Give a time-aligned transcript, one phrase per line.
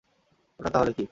[0.59, 0.99] ওটা তাহলে কী?